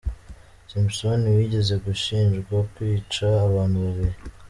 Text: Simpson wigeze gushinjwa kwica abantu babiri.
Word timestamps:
Simpson 0.71 1.21
wigeze 1.37 1.73
gushinjwa 1.85 2.57
kwica 2.73 3.27
abantu 3.47 3.77
babiri. 3.85 4.15